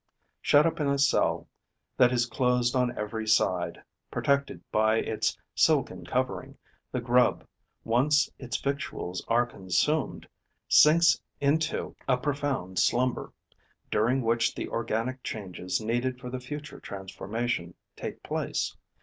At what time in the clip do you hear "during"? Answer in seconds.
13.91-14.23